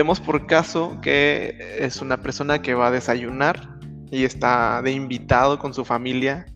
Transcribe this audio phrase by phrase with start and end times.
[0.00, 3.68] demos por caso que es una persona que va a desayunar
[4.10, 6.46] y está de invitado con su familia.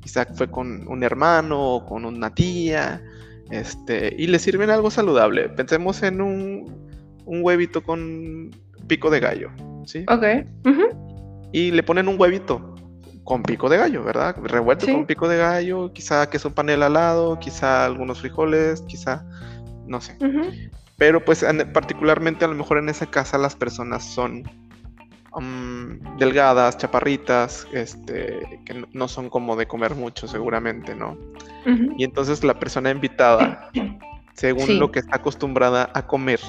[0.00, 3.02] Quizá fue con un hermano o con una tía.
[3.50, 5.48] Este, y le sirven algo saludable.
[5.48, 6.88] Pensemos en un,
[7.24, 8.52] un huevito con
[8.86, 9.50] pico de gallo.
[9.84, 10.04] ¿sí?
[10.08, 10.46] Ok.
[11.52, 12.76] Y le ponen un huevito
[13.24, 14.36] con pico de gallo, ¿verdad?
[14.44, 19.26] Revuelto con pico de gallo, quizá queso panela al lado, quizá algunos frijoles, quizá,
[19.88, 20.16] no sé.
[20.98, 24.42] Pero pues particularmente a lo mejor en esa casa las personas son
[25.34, 31.16] mm, delgadas, chaparritas, este, que no son como de comer mucho seguramente, ¿no?
[31.96, 33.70] Y entonces la persona invitada,
[34.34, 36.40] según lo que está acostumbrada a comer,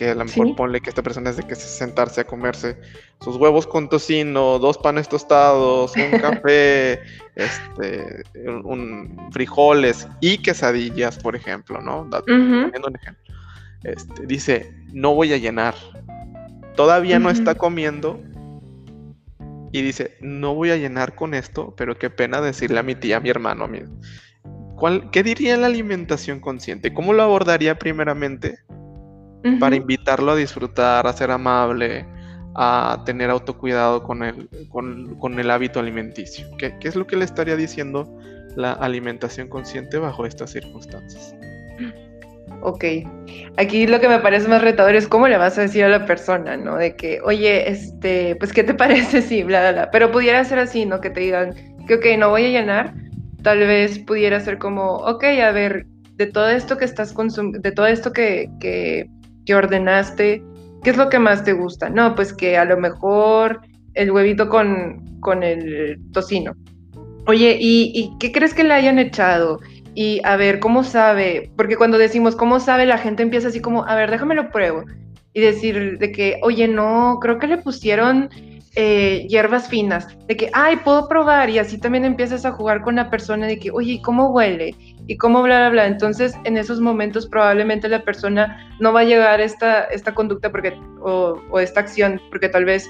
[0.00, 2.78] que a lo mejor ponle que esta persona es de que se sentarse a comerse
[3.20, 7.00] sus huevos con tocino, dos panes tostados, un café,
[7.34, 8.22] este,
[8.64, 12.08] un, frijoles y quesadillas, por ejemplo, ¿no?
[12.86, 13.29] un ejemplo.
[13.84, 15.74] Este, dice, no voy a llenar.
[16.76, 18.20] Todavía no está comiendo
[19.72, 23.18] y dice, no voy a llenar con esto, pero qué pena decirle a mi tía,
[23.18, 23.80] a mi hermano, a mi...
[24.76, 26.94] ¿Cuál, ¿Qué diría la alimentación consciente?
[26.94, 28.58] ¿Cómo lo abordaría primeramente?
[29.58, 32.06] para invitarlo a disfrutar, a ser amable,
[32.54, 36.46] a tener autocuidado con el, con, el hábito alimenticio.
[36.58, 38.18] ¿Qué, es lo que le estaría diciendo
[38.56, 41.34] la alimentación consciente bajo estas circunstancias?
[42.62, 42.84] Ok,
[43.56, 46.04] aquí lo que me parece más retador es cómo le vas a decir a la
[46.04, 46.76] persona, ¿no?
[46.76, 49.22] De que, oye, este, pues, ¿qué te parece?
[49.22, 49.90] Sí, bla, bla, bla.
[49.90, 51.00] Pero pudiera ser así, ¿no?
[51.00, 51.54] Que te digan
[51.86, 52.94] que, ok, no voy a llenar.
[53.42, 55.86] Tal vez pudiera ser como, ok, a ver,
[56.16, 59.08] de todo esto que estás consumiendo, de todo esto que, que
[59.44, 60.42] que ordenaste,
[60.82, 61.90] ¿qué es lo que más te gusta?
[61.90, 63.60] No, pues que a lo mejor
[63.94, 66.54] el huevito con, con el tocino.
[67.26, 69.60] Oye, ¿y, qué crees que le hayan echado?
[70.00, 71.50] Y a ver, ¿cómo sabe?
[71.58, 74.84] Porque cuando decimos cómo sabe, la gente empieza así como, a ver, déjame lo pruebo.
[75.34, 78.30] Y decir de que, oye, no, creo que le pusieron
[78.76, 82.96] eh, hierbas finas, de que, ay, puedo probar, y así también empiezas a jugar con
[82.96, 84.74] la persona de que, oye, ¿cómo huele?
[85.06, 85.86] Y cómo bla.
[85.86, 90.50] Entonces, en esos momentos probablemente la persona no va a llegar a esta, esta conducta
[90.50, 92.88] porque, o esta acción, porque tal vez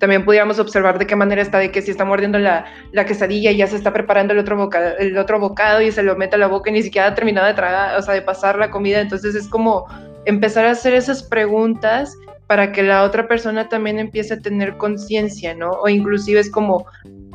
[0.00, 3.50] también pudiéramos observar de qué manera está, de que si está mordiendo la, la, quesadilla
[3.50, 6.36] y ya se está preparando el otro, bocado, el otro bocado y se lo mete
[6.36, 8.70] a la boca y ni siquiera ha terminado de tragar, o sea, de pasar la
[8.70, 9.00] comida.
[9.00, 9.86] Entonces es como
[10.24, 12.16] empezar a hacer esas preguntas
[12.46, 15.70] para que la otra persona también empiece a tener conciencia, ¿no?
[15.70, 16.86] O inclusive es como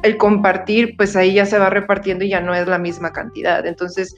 [0.02, 3.66] el compartir, pues ahí ya se va repartiendo y ya no es la misma cantidad.
[3.66, 4.16] Entonces,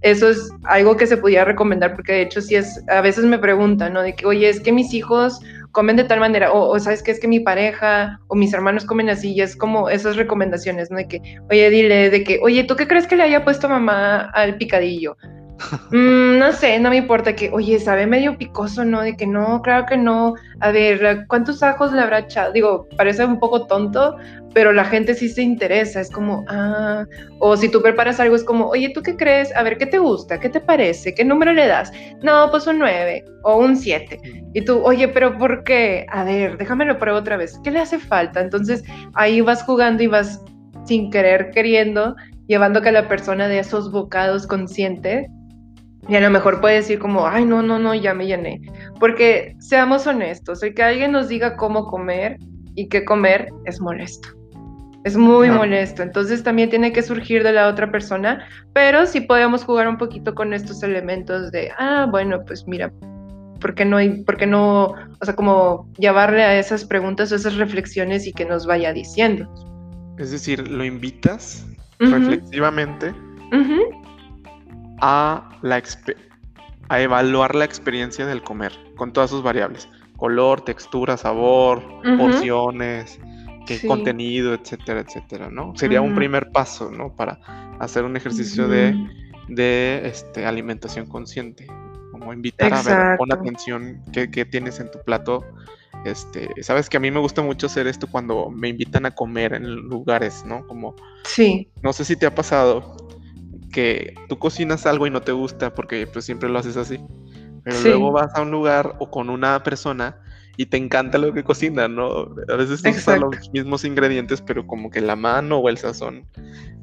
[0.00, 3.38] eso es algo que se podía recomendar porque de hecho sí es, a veces me
[3.38, 4.02] preguntan, ¿no?
[4.02, 5.40] De que, oye, es que mis hijos
[5.72, 9.10] comen de tal manera, o, sabes que es que mi pareja o mis hermanos comen
[9.10, 10.96] así, y es como esas recomendaciones, ¿no?
[10.96, 11.20] De que,
[11.50, 15.16] oye, dile, de que, oye, ¿tú qué crees que le haya puesto mamá al picadillo?
[15.90, 19.02] Mm, no sé, no me importa que, oye, sabe medio picoso, ¿no?
[19.02, 20.34] De que no, claro que no.
[20.60, 22.52] A ver, ¿cuántos ajos le habrá echado?
[22.52, 24.16] Digo, parece un poco tonto,
[24.54, 26.00] pero la gente sí se interesa.
[26.00, 27.04] Es como, ah,
[27.38, 29.54] o si tú preparas algo, es como, oye, ¿tú qué crees?
[29.54, 30.40] A ver, ¿qué te gusta?
[30.40, 31.14] ¿Qué te parece?
[31.14, 31.92] ¿Qué número le das?
[32.22, 34.20] No, pues un 9 o un 7.
[34.54, 36.06] Y tú, oye, pero ¿por qué?
[36.10, 37.58] A ver, déjame lo pruebo otra vez.
[37.62, 38.40] ¿Qué le hace falta?
[38.40, 38.82] Entonces
[39.14, 40.42] ahí vas jugando y vas
[40.84, 45.28] sin querer, queriendo, llevando que la persona de esos bocados consciente
[46.08, 48.60] y a lo mejor puede decir como, ay, no, no, no, ya me llené.
[48.98, 52.38] Porque seamos honestos, el que alguien nos diga cómo comer
[52.74, 54.39] y qué comer es molesto.
[55.04, 56.02] Es muy molesto.
[56.02, 60.34] Entonces también tiene que surgir de la otra persona, pero sí podemos jugar un poquito
[60.34, 62.92] con estos elementos de, ah, bueno, pues mira,
[63.60, 67.36] ¿por qué no hay, por qué no, o sea, como llevarle a esas preguntas o
[67.36, 69.48] esas reflexiones y que nos vaya diciendo?
[70.18, 71.66] Es decir, lo invitas
[71.98, 73.14] reflexivamente
[75.00, 75.82] a, la
[76.88, 79.88] a evaluar la experiencia del comer con todas sus variables.
[80.16, 81.82] Color, textura, sabor,
[82.18, 83.18] porciones,
[83.66, 85.74] qué contenido, etcétera, etcétera, ¿no?
[85.76, 87.14] Sería un primer paso, ¿no?
[87.14, 87.40] Para
[87.78, 88.94] hacer un ejercicio de,
[89.48, 91.66] de este, alimentación consciente.
[92.12, 95.44] Como invitar a ver, pon atención qué, tienes en tu plato.
[96.04, 99.54] Este, sabes que a mí me gusta mucho hacer esto cuando me invitan a comer
[99.54, 100.66] en lugares, ¿no?
[100.66, 101.70] Como, sí.
[101.82, 102.96] No sé si te ha pasado,
[103.72, 107.00] que tú cocinas algo y no te gusta porque pues siempre lo haces así.
[107.62, 110.22] Pero luego vas a un lugar o con una persona
[110.60, 112.34] y te encanta lo que cocina, ¿no?
[112.50, 116.26] A veces no usan los mismos ingredientes, pero como que la mano o el sazón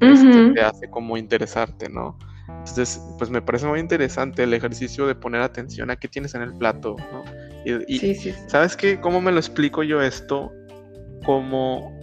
[0.00, 2.18] este, te hace como interesarte, ¿no?
[2.48, 6.42] Entonces, pues me parece muy interesante el ejercicio de poner atención a qué tienes en
[6.42, 7.22] el plato, ¿no?
[7.86, 8.34] Y, sí, sí.
[8.48, 8.98] ¿sabes qué?
[8.98, 10.50] ¿Cómo me lo explico yo esto?
[11.24, 11.96] Como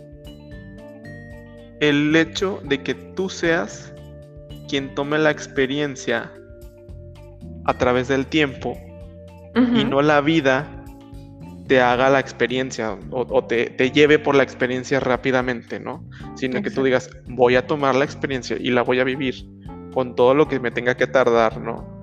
[1.81, 3.93] el hecho de que tú seas
[4.69, 6.31] quien tome la experiencia
[7.65, 8.77] a través del tiempo
[9.73, 10.74] y no la vida
[11.67, 16.03] te haga la experiencia o, te, lleve por la experiencia rápidamente, ¿no?
[16.35, 19.35] Sino que tú digas, voy a tomar la experiencia y la voy a vivir
[19.93, 21.93] con todo lo que me tenga que tardar, ¿no?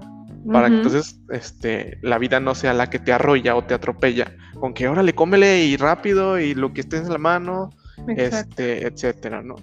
[0.50, 4.36] Para que entonces este, la vida no sea la que te arrolla o te atropella,
[4.58, 7.70] con que órale, cómele y rápido y lo que estés en la mano,
[8.08, 9.54] este, etcétera, ¿no?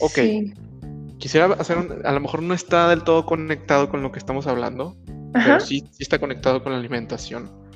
[0.00, 0.18] Ok.
[1.18, 4.46] Quisiera hacer un, a lo mejor no está del todo conectado con lo que estamos
[4.46, 4.96] hablando,
[5.34, 7.67] pero sí, sí está conectado con la alimentación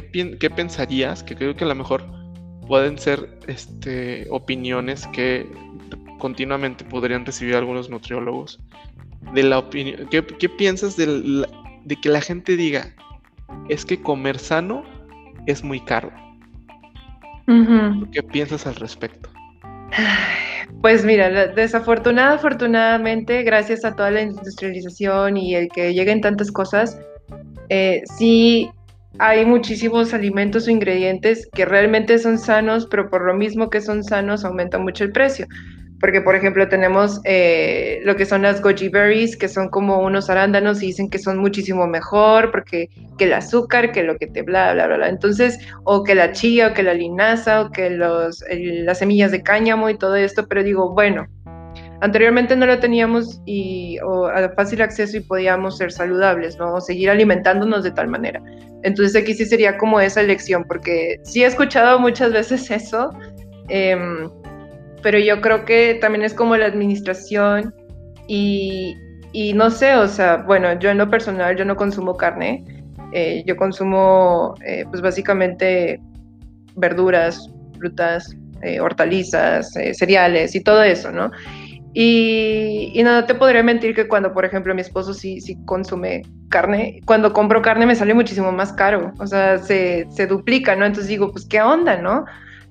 [0.00, 1.22] ¿qué, pensarías?
[1.22, 2.02] Que creo que a lo mejor
[2.66, 5.46] pueden ser este, opiniones que
[6.18, 8.58] continuamente podrían recibir algunos nutriólogos.
[9.34, 11.46] De la opinión, ¿qué, piensas de,
[12.02, 12.94] que la gente diga
[13.68, 14.82] es que comer sano
[15.46, 16.10] es muy caro?
[18.12, 19.28] ¿Qué piensas al respecto?
[20.80, 26.98] Pues mira, desafortunada, afortunadamente, gracias a toda la industrialización y el que lleguen tantas cosas,
[27.68, 28.70] eh, sí
[29.18, 34.02] hay muchísimos alimentos o ingredientes que realmente son sanos, pero por lo mismo que son
[34.04, 35.46] sanos aumenta mucho el precio.
[36.00, 40.28] Porque, por ejemplo, tenemos eh, lo que son las goji berries, que son como unos
[40.28, 42.88] arándanos y dicen que son muchísimo mejor porque
[43.18, 45.08] que el azúcar, que lo que te bla, bla, bla, bla.
[45.08, 49.42] Entonces, o que la chía, o que la linaza, o que los, las semillas de
[49.42, 50.48] cáñamo y todo esto.
[50.48, 51.28] Pero digo, bueno,
[52.02, 56.74] Anteriormente no lo teníamos y, o a fácil acceso y podíamos ser saludables, ¿no?
[56.74, 58.42] O seguir alimentándonos de tal manera.
[58.82, 63.10] Entonces aquí sí sería como esa elección, porque sí he escuchado muchas veces eso,
[63.68, 64.28] em,
[65.02, 67.74] pero yo creo que también es como la administración
[68.28, 68.96] y,
[69.32, 72.64] y, no sé, o sea, bueno, yo en lo personal yo no consumo carne,
[73.12, 76.00] eh, yo consumo eh, pues básicamente
[76.76, 81.30] verduras, frutas, eh, hortalizas, cereales y todo eso, ¿no?
[81.94, 87.00] Y, no te podría mentir que cuando, por ejemplo, mi esposo sí, sí consume carne,
[87.04, 90.86] cuando compro carne me sale muchísimo más caro, o sea, se, duplica, ¿no?
[90.86, 92.24] Entonces digo, pues, ¿qué onda, no?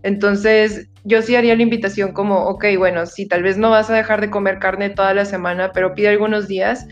[0.03, 3.95] Entonces, yo sí haría la invitación como, ok, bueno, si tal vez no vas a
[3.95, 6.87] dejar de comer carne toda la semana, pero pide algunos días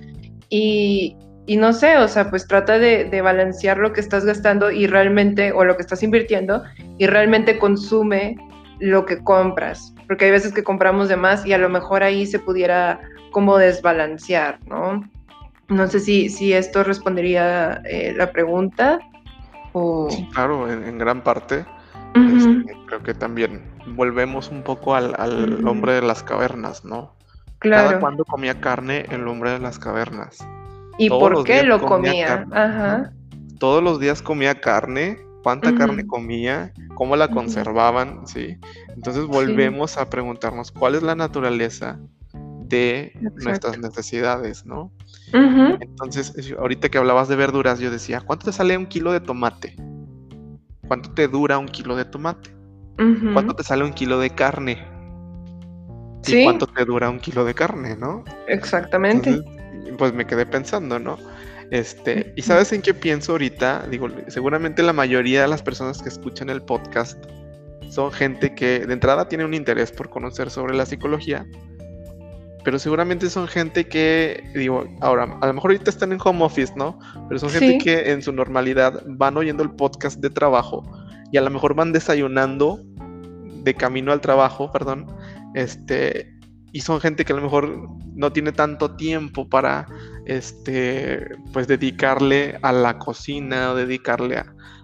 [0.49, 1.15] y,
[1.47, 4.85] y no sé, o sea, pues trata de, de, balancear lo que estás gastando y
[4.85, 6.63] realmente, o lo que estás invirtiendo,
[6.99, 8.35] y realmente consume
[8.79, 12.25] lo que compras porque hay veces que compramos de más y a lo mejor ahí
[12.25, 15.07] se pudiera como desbalancear, ¿no?
[15.67, 18.97] No sé si, si esto respondería eh, la pregunta.
[19.73, 20.09] O...
[20.33, 21.63] claro, en, gran parte.
[22.15, 23.61] Este, creo que también
[23.95, 25.13] volvemos un poco al,
[25.67, 27.13] hombre de las cavernas, ¿no?
[27.59, 27.89] Claro.
[27.89, 30.39] Cada cuando comía carne el hombre de las cavernas.
[30.97, 32.47] ¿Y por qué lo comía?
[32.51, 33.11] Ajá.
[33.59, 38.55] Todos los días comía carne cuánta carne comía, cómo la conservaban, ¿sí?
[38.89, 41.99] Entonces volvemos a preguntarnos cuál es la naturaleza
[42.65, 44.91] de nuestras necesidades, ¿no?
[45.33, 49.75] Entonces, ahorita que hablabas de verduras, yo decía, ¿cuánto te sale un kilo de tomate?
[50.87, 52.51] ¿Cuánto te dura un kilo de tomate?
[53.33, 54.85] ¿Cuánto te sale un kilo de carne?
[56.27, 58.23] ¿Y cuánto te dura un kilo de carne, no?
[58.47, 59.41] Exactamente.
[59.97, 61.17] pues me quedé pensando, ¿no?
[61.71, 63.87] Este, ¿y sabes en qué pienso ahorita?
[63.91, 67.23] Digo, seguramente la mayoría de las personas que escuchan el podcast
[67.89, 71.45] son gente que de entrada tiene un interés por conocer sobre la psicología,
[72.63, 76.73] pero seguramente son gente que, digo, ahora, a lo mejor ahorita están en home office,
[76.75, 76.99] ¿no?
[77.27, 80.83] Pero son gente que en su normalidad van oyendo el podcast de trabajo
[81.31, 82.79] y a lo mejor van desayunando
[83.63, 85.07] de camino al trabajo, perdón,
[85.53, 86.33] este,
[86.71, 89.87] y son gente que a lo mejor no tiene tanto tiempo para
[90.29, 94.37] este pues dedicarle a la cocina dedicarle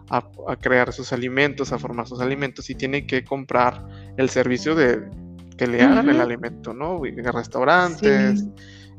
[0.09, 0.23] a,
[0.61, 3.85] crear sus alimentos, a formar sus alimentos y tiene que comprar
[4.17, 5.03] el servicio de
[5.57, 7.01] que le hagan el alimento, ¿no?
[7.33, 8.45] restaurantes,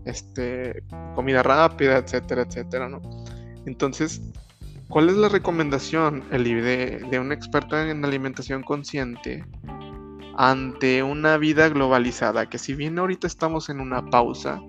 [0.05, 0.83] este,
[1.15, 3.00] comida rápida, etcétera, etcétera, ¿no?
[3.67, 4.21] Entonces,
[4.88, 9.45] ¿cuál es la recomendación, Eli, de, de un experto en alimentación consciente
[10.37, 14.61] ante una vida globalizada, que si bien ahorita estamos en una pausa,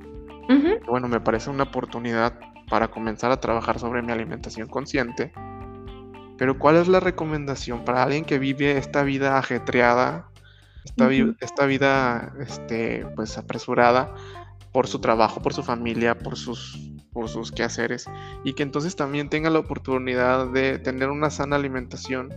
[0.88, 2.40] bueno, me parece una oportunidad
[2.70, 5.32] para comenzar a trabajar sobre mi alimentación consciente.
[6.38, 10.30] Pero ¿cuál es la recomendación para alguien que vive esta vida ajetreada,
[10.86, 11.10] esta,
[11.42, 14.14] esta vida este, pues apresurada
[14.72, 16.78] por su trabajo, por su familia, por sus,
[17.12, 18.06] por sus quehaceres
[18.44, 22.30] y que entonces también tenga la oportunidad de tener una sana alimentación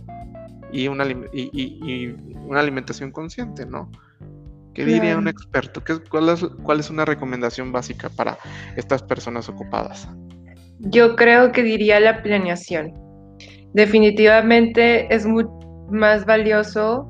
[0.71, 2.15] y una, y,
[2.47, 3.91] una alimentación consciente, ¿no?
[4.73, 5.83] ¿Qué diría un experto?
[5.83, 8.37] ¿Qué, cuál, es, ¿Cuál es una recomendación básica para
[8.77, 10.07] estas personas ocupadas?
[10.79, 12.93] Yo creo que diría la planeación.
[13.73, 15.45] Definitivamente es muy
[15.89, 17.07] más valioso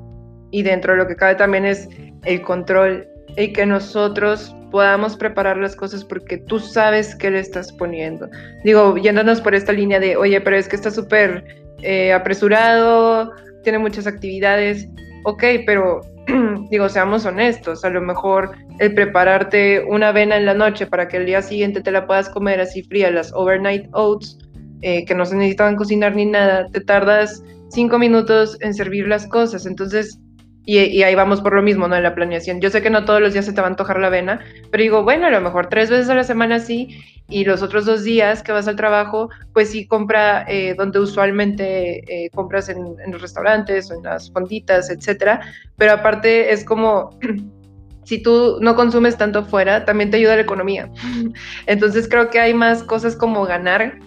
[0.50, 1.88] y dentro de lo que cabe también es
[2.24, 7.72] el control y que nosotros podamos preparar las cosas porque tú sabes qué le estás
[7.72, 8.28] poniendo.
[8.64, 11.44] Digo, yéndonos por esta línea de, oye, pero es que está súper
[11.82, 14.88] eh, apresurado, tiene muchas actividades,
[15.24, 16.00] ok, pero
[16.70, 21.16] digo, seamos honestos, a lo mejor el prepararte una avena en la noche para que
[21.18, 24.38] el día siguiente te la puedas comer así fría, las overnight oats,
[24.82, 29.26] eh, que no se necesitaban cocinar ni nada, te tardas cinco minutos en servir las
[29.26, 30.18] cosas, entonces
[30.64, 31.96] y, ahí vamos por lo mismo, ¿no?
[31.96, 32.60] En la planeación.
[32.60, 34.40] Yo sé que no todos los días se te va a antojar la avena,
[34.70, 37.84] pero digo, bueno, a lo mejor tres veces a la semana sí, y los otros
[37.84, 42.96] dos días que vas al trabajo, pues sí compra eh, donde usualmente eh, compras en,
[43.10, 45.40] los restaurantes en las fonditas, etcétera.
[45.76, 47.18] Pero aparte es como,
[48.04, 50.88] si tú no consumes tanto fuera, también te ayuda la economía.
[51.66, 53.98] Entonces creo que hay más cosas como ganar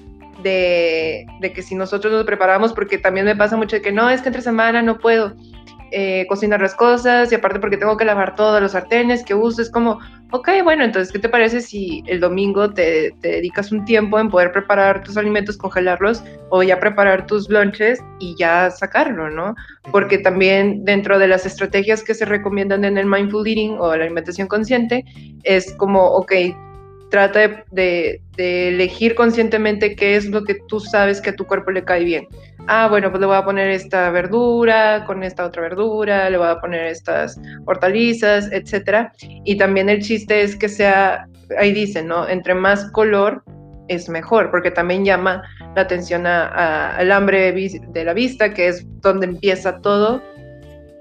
[0.41, 4.09] de, de, que si nosotros nos preparamos, porque también me pasa mucho de que no,
[4.09, 5.33] es que entre semana no puedo
[5.91, 9.61] eh, cocinar las cosas y aparte porque tengo que lavar todos los sartenes que uso,
[9.61, 9.99] es como,
[10.31, 14.51] ok, bueno, entonces, ¿qué te parece si el domingo te, dedicas un tiempo en poder
[14.51, 19.55] preparar tus alimentos, congelarlos o ya preparar tus lunches y ya sacarlo, ¿no?
[19.91, 24.03] Porque también dentro de las estrategias que se recomiendan en el mindful eating o la
[24.03, 25.05] alimentación consciente,
[25.43, 26.33] es como, ok,
[27.09, 31.83] trata de, elegir conscientemente qué es lo que tú sabes que a tu cuerpo le
[31.83, 32.27] cae bien.
[32.67, 36.47] Ah, bueno, pues le voy a poner esta verdura con esta otra verdura, le voy
[36.47, 39.13] a poner estas hortalizas, etcétera.
[39.43, 41.27] Y también el chiste es que sea,
[41.59, 42.27] ahí dice, ¿no?
[42.27, 43.43] Entre más color
[43.87, 45.43] es mejor, porque también llama
[45.75, 50.21] la atención al hambre de la vista, que es donde empieza todo.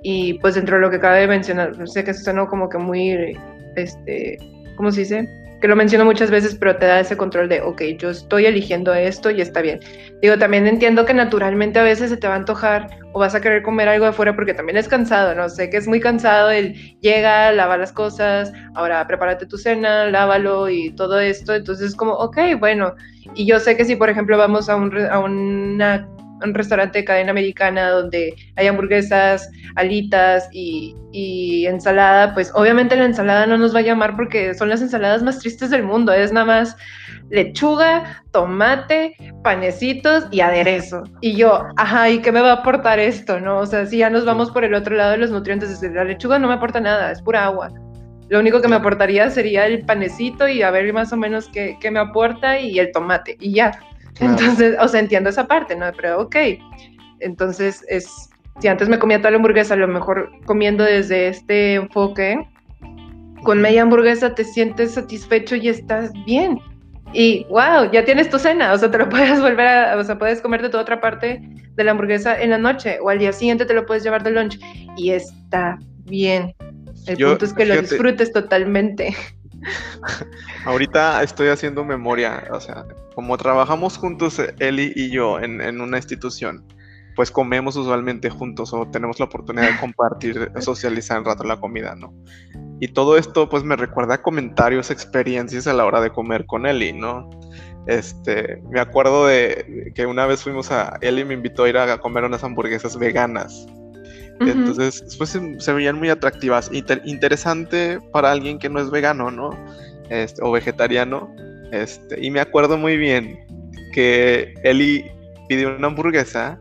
[0.02, 3.38] Y pues dentro de lo que acaba de mencionar, sé que suena como que muy,
[3.74, 4.36] este,
[4.76, 5.43] ¿cómo se dice?
[5.64, 8.92] Que lo menciono muchas veces, pero te da ese control de, ok, yo estoy eligiendo
[8.92, 9.80] esto y está bien.
[10.20, 13.40] Digo, también entiendo que naturalmente a veces se te va a antojar o vas a
[13.40, 15.48] querer comer algo de fuera porque también es cansado, ¿no?
[15.48, 20.68] Sé que es muy cansado el llega, lava las cosas, ahora prepárate tu cena, lávalo
[20.68, 21.54] y todo esto.
[21.54, 22.94] Entonces es como, ok, bueno.
[23.34, 26.06] Y yo sé que si, por ejemplo, vamos a, un, a una
[26.42, 30.94] un restaurante de cadena americana donde hay hamburguesas, alitas y,
[31.66, 35.38] ensalada, pues obviamente la ensalada no nos va a llamar porque son las ensaladas más
[35.38, 36.12] tristes del mundo.
[36.12, 36.76] Es nada más
[37.30, 41.04] lechuga, tomate, panecitos y aderezo.
[41.20, 43.40] Y yo, ajá, ¿y qué me va a aportar esto?
[43.40, 43.58] ¿No?
[43.58, 46.38] O sea, si ya nos vamos por el otro lado de los nutrientes, la lechuga
[46.38, 47.70] no me aporta nada, es pura agua.
[48.28, 51.76] Lo único que me aportaría sería el panecito y a ver más o menos qué,
[51.80, 53.36] qué me aporta y el tomate.
[53.38, 53.78] Y ya,
[54.20, 55.86] entonces, o sea, entiendo esa parte, ¿no?
[55.96, 56.36] Pero ok,
[57.20, 58.30] entonces es,
[58.60, 62.46] si antes me comía toda la hamburguesa, a lo mejor comiendo desde este enfoque,
[63.42, 66.58] con media hamburguesa te sientes satisfecho y estás bien.
[67.12, 70.18] Y wow, ya tienes tu cena, o sea, te lo puedes volver a, o sea,
[70.18, 71.40] puedes comerte toda otra parte
[71.74, 74.30] de la hamburguesa en la noche o al día siguiente te lo puedes llevar de
[74.30, 74.58] lunch
[74.96, 76.54] y está bien.
[77.06, 79.14] El punto es que lo disfrutes totalmente.
[80.64, 86.64] Ahorita estoy haciendo memoria, o sea, como trabajamos juntos Eli y yo en, una institución,
[87.16, 91.94] pues comemos usualmente juntos o tenemos la oportunidad de compartir, socializar un rato la comida,
[91.94, 92.12] ¿no?
[92.80, 96.66] Y todo esto pues me recuerda a comentarios, experiencias a la hora de comer con
[96.66, 97.30] Eli, ¿no?
[97.86, 101.98] Este, me acuerdo de que una vez fuimos a, Eli me invitó a ir a
[101.98, 103.66] comer unas hamburguesas veganas.
[104.40, 106.70] Entonces, pues se, veían muy atractivas.
[106.72, 109.50] interesante para alguien que no es vegano, ¿no?
[110.10, 111.34] Este, o vegetariano.
[111.72, 113.38] Este, y me acuerdo muy bien
[113.92, 115.04] que Eli
[115.48, 116.60] pidió una hamburguesa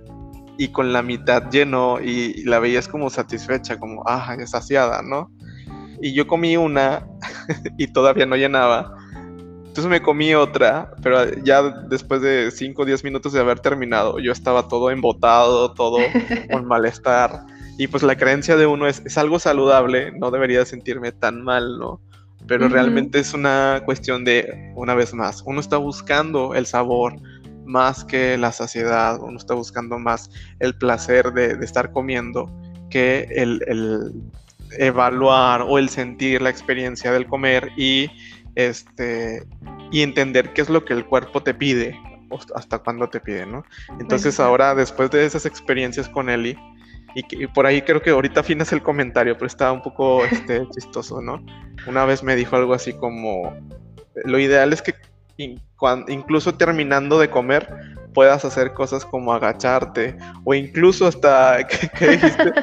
[0.57, 5.31] y con la mitad llenó y, la veías como satisfecha, como, ah, saciada, ¿no?
[6.01, 7.07] Y yo comí una
[7.77, 8.95] y todavía no llenaba.
[9.73, 14.19] Entonces me comí otra, pero ya después de 5 o 10 minutos de haber terminado,
[14.19, 15.97] yo estaba todo embotado, todo
[16.51, 17.43] con malestar.
[17.77, 21.79] Y pues la creencia de uno es, es algo saludable, no debería sentirme tan mal,
[21.79, 21.99] ¿no?
[22.47, 27.15] Pero realmente es una cuestión de, una vez más, uno está buscando el sabor
[27.65, 32.51] más que la saciedad, uno está buscando más el placer de, estar comiendo
[32.89, 34.11] que el, el,
[34.77, 38.09] evaluar o el sentir la experiencia del comer y,
[38.55, 39.43] este,
[39.91, 41.97] y entender qué es lo que el cuerpo te pide,
[42.55, 43.63] hasta cuándo te pide, ¿no?
[43.99, 46.57] Entonces ahora, después de esas experiencias con Eli,
[47.15, 51.21] y, por ahí creo que ahorita afinas el comentario, pero estaba un poco este, chistoso,
[51.21, 51.43] ¿no?
[51.87, 53.55] Una vez me dijo algo así como,
[54.25, 54.93] lo ideal es que
[55.37, 57.67] incluso terminando de comer
[58.13, 61.65] puedas hacer cosas como agacharte o incluso hasta,
[61.97, 62.53] ¿qué, dijiste?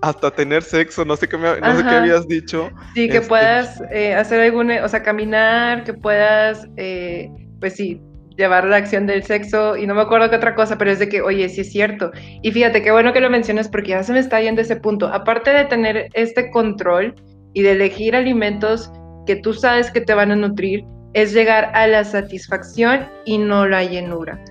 [0.00, 2.70] hasta tener sexo, no sé qué, me, no sé qué habías dicho.
[2.94, 7.28] Sí, que este, puedas eh, hacer algún, o sea, caminar, que puedas, eh,
[7.60, 8.00] pues sí,
[8.38, 11.08] llevar la acción del sexo y no me acuerdo qué otra cosa, pero es de
[11.08, 12.12] que, oye, sí es cierto.
[12.42, 15.08] Y fíjate, qué bueno que lo mencionas porque ya se me está yendo ese punto.
[15.08, 17.14] Aparte de tener este control
[17.52, 18.90] y de elegir alimentos
[19.26, 23.66] que tú sabes que te van a nutrir, es llegar a la satisfacción y no
[23.66, 24.42] la llenura.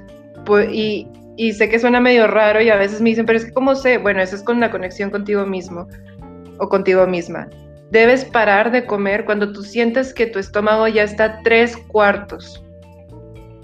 [0.70, 3.53] y y sé que suena medio raro y a veces me dicen, pero es que
[3.53, 4.00] ¿cómo sé?
[4.00, 5.88] Bueno, eso es con la conexión contigo mismo
[6.58, 7.48] o contigo misma.
[7.91, 12.63] Debes parar de comer cuando tú sientes que tu estómago ya está tres cuartos.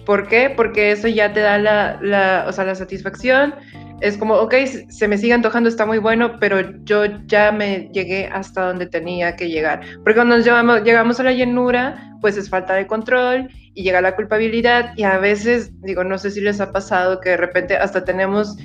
[0.05, 0.49] ¿Por qué?
[0.49, 3.55] Porque eso ya te da la, o sea, la satisfacción.
[4.01, 4.53] Es como, ok,
[4.89, 9.35] se me sigue antojando, está muy bueno, pero yo ya me llegué hasta donde tenía
[9.37, 9.81] que llegar.
[10.03, 14.01] Porque cuando nos llegamos, llegamos a la llenura, pues es falta de control y llega
[14.01, 17.77] la culpabilidad y a veces, digo, no sé si les ha pasado que de repente
[17.77, 18.57] hasta tenemos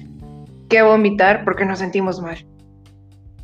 [0.68, 2.45] que vomitar porque nos sentimos mal.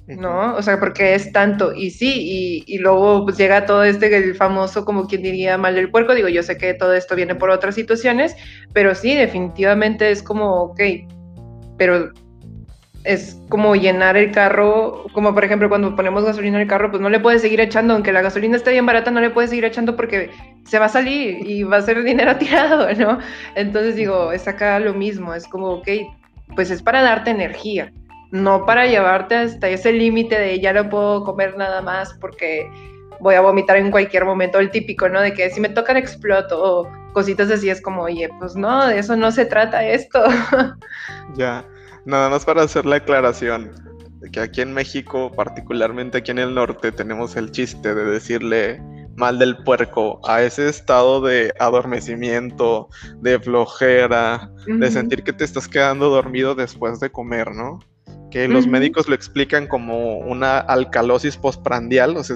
[0.07, 0.55] ¿No?
[0.57, 4.85] O sea, porque es tanto, y sí, y, luego pues llega todo este, el famoso,
[4.85, 7.75] como quien diría, mal del puerco, digo, yo sé que todo esto viene por otras
[7.75, 8.37] situaciones,
[8.73, 10.81] pero sí, definitivamente es como, ok,
[11.79, 12.13] pero
[13.05, 17.03] es como llenar el carro, como por ejemplo cuando ponemos gasolina en el carro, pues
[17.03, 19.65] no le puedes seguir echando, aunque la gasolina esté bien barata, no le puedes seguir
[19.67, 20.31] echando porque
[20.65, 23.19] se va a salir y va a ser dinero tirado, ¿no?
[23.55, 25.89] Entonces digo, es acá lo mismo, es como, ok,
[26.57, 27.93] pues es para darte energía,
[28.35, 32.69] no para llevarte hasta ese límite de ya no puedo comer nada más porque
[33.21, 35.21] voy a vomitar en cualquier momento, el típico, ¿no?
[35.21, 38.99] De que si me tocan exploto o cositas así, es como, oye, pues no, de
[38.99, 40.21] eso no se trata esto.
[41.37, 41.65] Ya.
[42.07, 43.71] Nada más para hacer la aclaración,
[44.31, 48.83] que aquí en México, particularmente aquí en el norte, tenemos el chiste de decirle
[49.17, 52.89] mal del puerco a ese estado de adormecimiento,
[53.23, 57.79] de flojera, de sentir que te estás quedando dormido después de comer, ¿no?
[58.35, 62.35] Que los médicos lo explican como una alcalosis postprandial, o sea,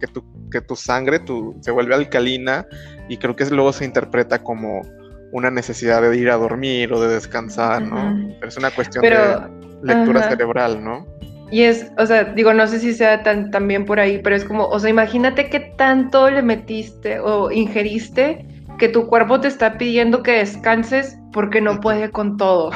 [0.00, 2.66] que tu, que tu sangre tu, se vuelve alcalina
[3.08, 4.82] y creo que luego se interpreta como
[5.30, 8.34] una necesidad de ir a dormir o de descansar, ¿no?
[8.40, 9.38] Pero es una cuestión de
[9.84, 11.06] lectura cerebral, ¿no?
[11.52, 14.44] Y es, o sea, digo, no sé si sea tan, también por ahí, pero es
[14.44, 18.44] como, o sea, imagínate qué tanto le metiste o ingeriste
[18.80, 22.72] que tu cuerpo te está pidiendo que descanses porque no puede con todo.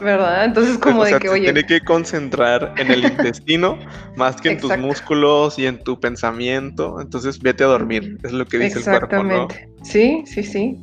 [0.00, 0.44] ¿Verdad?
[0.44, 1.44] Entonces como de que, oye...
[1.44, 3.78] Tiene que concentrar en el intestino
[4.16, 7.00] más que en tus músculos y en tu pensamiento.
[7.00, 9.48] Entonces vete a dormir, es lo que dice el cuerpo, ¿no?
[9.82, 10.82] Sí, sí, sí.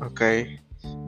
[0.00, 0.22] Ok.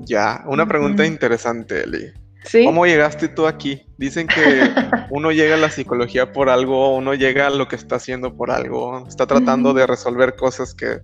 [0.06, 2.12] Ya, una pregunta interesante, Eli.
[2.44, 2.64] ¿Sí?
[2.64, 3.82] ¿Cómo llegaste tú aquí?
[3.98, 4.34] Dicen que
[5.10, 8.50] uno llega a la psicología por algo, uno llega a lo que está haciendo por
[8.50, 10.98] algo, está tratando de resolver cosas que,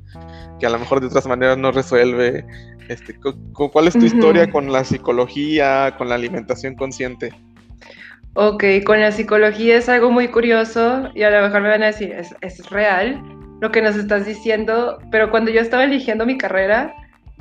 [0.58, 2.44] que, a lo mejor de otras maneras no resuelve.
[2.88, 3.16] Este,
[3.52, 7.32] ¿Cuál es tu historia con la psicología, con la alimentación consciente?
[8.34, 11.86] Ok, con la psicología es algo muy curioso y a lo mejor me van a
[11.86, 13.20] decir, es, es real
[13.60, 16.94] lo que nos estás diciendo, pero cuando yo estaba eligiendo mi carrera,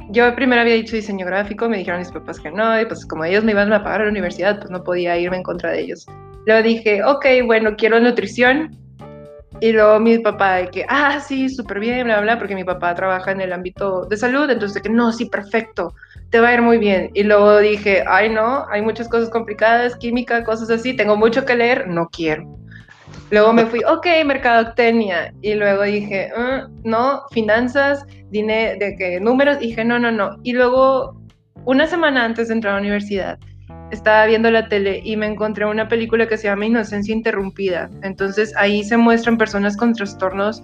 [0.10, 3.26] yo primero había dicho diseño gráfico, me dijeron mis papás que no, y pues como
[3.26, 5.82] ellos me iban a pagar a la universidad, pues no podía irme en contra de
[5.82, 6.06] ellos.
[6.46, 8.78] Luego dije, ok, bueno, quiero nutrición,
[9.62, 12.96] y luego mi papá de que, ah, sí, súper bien, bla, bla, porque mi papá
[12.96, 15.94] trabaja en el ámbito de salud, entonces de que, no, sí, perfecto,
[16.30, 17.10] te va a ir muy bien.
[17.14, 21.56] Y luego dije, ay, no, hay muchas cosas complicadas, química, cosas así, tengo mucho que
[21.56, 22.44] leer, no quiero.
[23.32, 25.34] Luego me fui, ok, mercadotecnia.
[25.42, 29.58] Y luego dije, mm, no, finanzas, dine, de que números.
[29.62, 30.38] Y dije, no, no, no.
[30.44, 31.16] Y luego,
[31.66, 33.38] una semana antes de entrar a la universidad,
[33.92, 37.90] estaba viendo la tele y me encontré una película que se llama Inocencia Interrumpida.
[38.04, 40.64] Entonces ahí se muestran personas con trastornos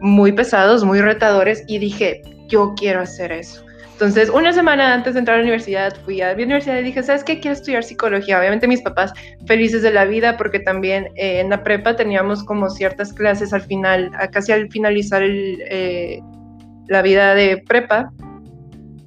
[0.00, 3.63] muy pesados, muy retadores y dije, yo quiero hacer eso.
[3.94, 7.02] Entonces, una semana antes de entrar a la universidad, fui a la universidad y dije,
[7.02, 7.38] ¿sabes qué?
[7.38, 8.38] Quiero estudiar psicología.
[8.38, 9.12] Obviamente mis papás
[9.46, 13.62] felices de la vida porque también eh, en la prepa teníamos como ciertas clases al
[13.62, 16.20] final, casi al finalizar eh,
[16.88, 18.10] la vida de prepa,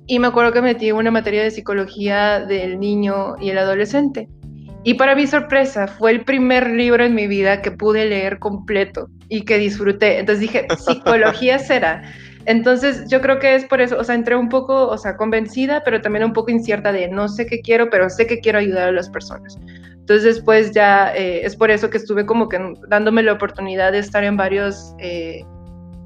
[0.08, 4.30] y me acuerdo que metí una materia de psicología del niño y el adolescente.
[4.86, 9.10] Y para mi sorpresa, fue el primer libro en mi vida que pude leer completo
[9.28, 10.20] y que disfruté.
[10.20, 12.04] Entonces dije, psicología será.
[12.48, 15.84] Entonces yo creo que es por eso, o sea, entré un poco, o sea, convencida,
[15.84, 18.88] pero también un poco incierta de no sé qué quiero, pero sé que quiero ayudar
[18.88, 19.60] a las personas.
[19.92, 22.58] Entonces después ya eh, es por eso que estuve como que
[22.88, 25.44] dándome la oportunidad de estar en varios eh,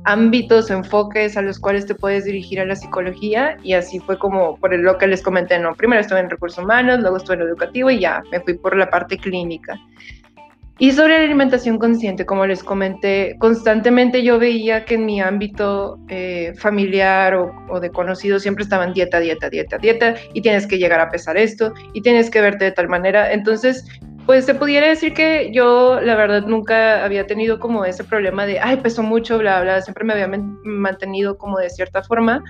[0.06, 4.58] ámbitos enfoques a los cuales te puedes dirigir a la psicología y así fue como
[4.58, 7.92] por lo que les comenté, no, primero estuve en recursos humanos, luego estuve en educativo
[7.92, 9.80] y ya me fui por la parte clínica.
[10.82, 16.00] Y sobre la alimentación consciente, como les comenté, constantemente yo veía que en mi ámbito
[16.10, 21.00] eh, familiar o, de conocidos siempre estaban dieta, dieta, dieta, dieta, y tienes que llegar
[21.00, 23.32] a pesar esto, y tienes que verte de tal manera.
[23.32, 23.86] Entonces
[24.26, 28.60] pues se pudiera decir que yo, la verdad, nunca había tenido como ese problema de,
[28.60, 30.30] ay, peso mucho, bla, bla, siempre me había
[30.64, 32.44] mantenido como de cierta forma.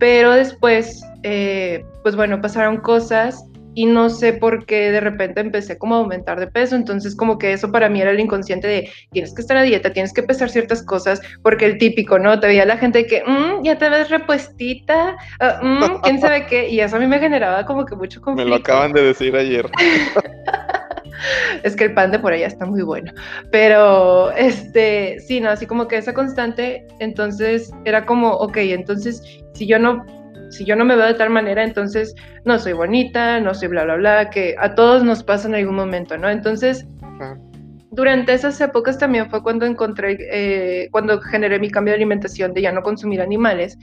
[0.00, 3.44] Pero después, eh, pues bueno, pasaron cosas
[3.76, 7.36] y no sé por qué de repente empecé como a aumentar de peso, entonces como
[7.36, 10.22] que eso para mí era el inconsciente de tienes que estar a dieta, tienes que
[10.22, 12.40] pesar ciertas cosas, porque el típico, ¿no?
[12.40, 16.70] Te veía la gente que, mm, ya te ves repuestita, ah, mm, quién sabe qué,
[16.70, 18.48] y eso a mí me generaba como que mucho conflicto.
[18.48, 19.70] Me lo acaban de decir ayer.
[21.62, 23.12] es que el pan de por allá está muy bueno.
[23.50, 29.66] Pero, este, sí, no, así como que esa constante, entonces era como, ok, entonces, si
[29.66, 30.15] yo no
[30.50, 33.84] si yo no me veo de tal manera, entonces no soy bonita, no soy bla,
[33.84, 36.28] bla, bla, que a todos nos pasa en algún momento, ¿no?
[36.28, 36.86] Entonces,
[37.90, 42.62] durante esas épocas también fue cuando encontré, eh, cuando generé mi cambio de alimentación de
[42.62, 43.78] ya no consumir animales.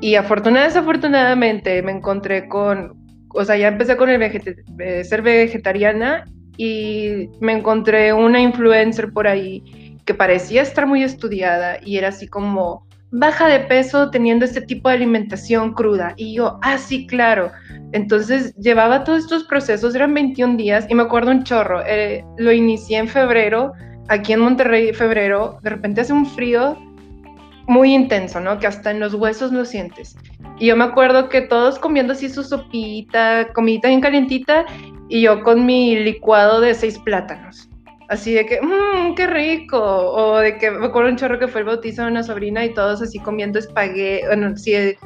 [0.00, 2.94] Y afortunadamente, desafortunadamente me encontré con,
[3.30, 6.24] o sea, ya empecé con el eh, ser vegetariana
[6.58, 12.28] y me encontré una influencer por ahí que parecía estar muy estudiada y era así
[12.28, 12.86] como
[13.18, 16.14] baja de peso teniendo este tipo de alimentación cruda.
[16.16, 17.50] Y yo, ah, sí, claro.
[17.92, 21.82] Entonces llevaba todos estos procesos, eran 21 días y me acuerdo un chorro.
[21.86, 23.72] Eh, lo inicié en febrero,
[24.08, 25.58] aquí en Monterrey, febrero.
[25.62, 26.76] De repente hace un frío
[27.66, 28.58] muy intenso, ¿no?
[28.58, 30.16] Que hasta en los huesos lo sientes.
[30.58, 34.66] Y yo me acuerdo que todos comiendo así su sopita, comidita bien calientita,
[35.08, 37.68] y yo con mi licuado de seis plátanos
[38.08, 41.60] así de que, mmm, qué rico, o de que me acuerdo un chorro que fue
[41.60, 44.96] el bautizo de una sobrina y todos así comiendo espagueti, bueno, sí,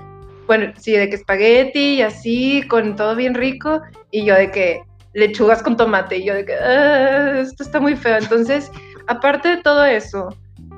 [0.46, 4.82] bueno, sí, de que espagueti y así, con todo bien rico, y yo de que
[5.14, 8.16] lechugas con tomate, y yo de que, ah, esto está muy feo.
[8.16, 8.70] Entonces,
[9.06, 10.28] aparte de todo eso,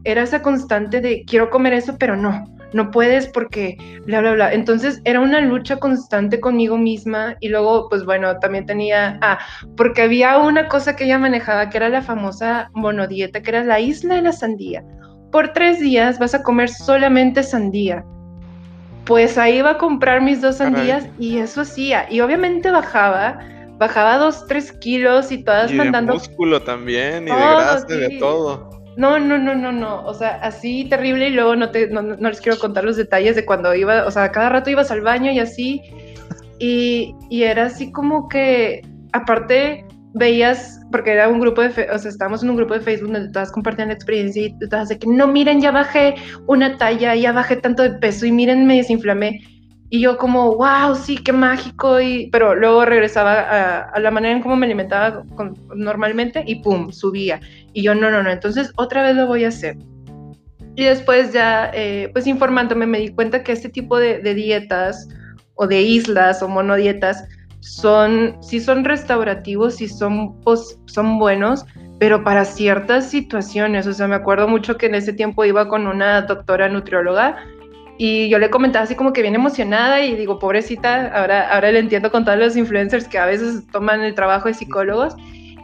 [0.05, 4.53] era esa constante de quiero comer eso, pero no, no puedes porque bla, bla, bla.
[4.53, 9.39] Entonces era una lucha constante conmigo misma y luego, pues bueno, también tenía, ah,
[9.77, 13.81] porque había una cosa que ella manejaba que era la famosa monodieta, que era la
[13.81, 14.85] isla de la sandía.
[15.31, 18.05] Por tres días vas a comer solamente sandía.
[19.05, 22.07] Pues ahí iba a comprar mis dos sandías y eso hacía.
[22.09, 23.39] Y obviamente bajaba,
[23.79, 26.13] bajaba dos, tres kilos y todas y mandando.
[26.13, 28.72] De músculo también y de grasa, de todo.
[28.97, 30.05] No, no, no, no, no.
[30.05, 33.45] O sea, así terrible y luego no, te, no, les quiero contar los detalles de
[33.45, 35.83] cuando iba, o sea, cada rato ibas al baño y así.
[36.59, 42.11] Y, y era así como que, aparte, veías, porque era un grupo de, o sea,
[42.11, 45.07] estábamos en un grupo de Facebook donde todas compartían la experiencia y todas de que,
[45.07, 46.15] no, miren, ya bajé
[46.47, 49.41] una talla, ya bajé tanto de peso y miren, me desinflamé.
[49.95, 52.01] Y yo como, wow, sí, qué mágico.
[52.01, 55.23] Y, pero luego regresaba a, la manera en cómo me alimentaba
[55.75, 57.43] normalmente y pum, subía.
[57.75, 59.77] Y yo, no, no, no, entonces otra vez lo voy a hacer.
[60.77, 65.11] Y después ya, eh, pues informándome, me di cuenta que este tipo de, dietas
[65.57, 67.29] o de islas o monodietas
[67.61, 71.67] son, sí son restaurativos, sí son, pues, son buenos,
[71.99, 73.87] pero para ciertas situaciones.
[73.87, 77.37] O sea, me acuerdo mucho que en ese tiempo iba con una doctora nutrióloga
[78.05, 81.79] y yo le comentaba así como que bien emocionada y digo, pobrecita, ahora, ahora le
[81.79, 85.15] entiendo con todos los influencers que a veces toman el trabajo de psicólogos.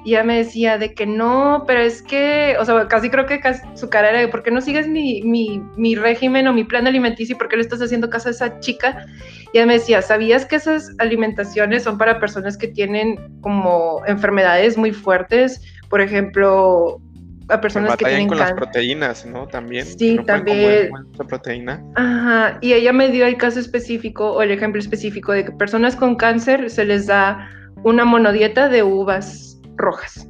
[0.05, 3.41] Y ella me decía de que no, pero es que, o sea, casi creo que
[3.75, 6.87] su cara era de, ¿por qué no sigues mi, mi, mi régimen o mi plan
[6.87, 9.05] alimenticio y por qué le estás haciendo caso a esa chica?
[9.53, 14.79] Y ella me decía, ¿sabías que esas alimentaciones son para personas que tienen como enfermedades
[14.79, 15.61] muy fuertes?
[15.91, 17.01] Por ejemplo,
[17.49, 19.47] a personas que tienen con las proteínas, ¿no?
[19.47, 19.87] También.
[19.87, 20.91] Sí, también.
[21.29, 21.83] proteína.
[21.97, 25.97] Ajá, y ella me dio el caso específico o el ejemplo específico de que personas
[25.97, 27.49] con cáncer se les da
[27.85, 30.29] una monodieta de uvas rojas.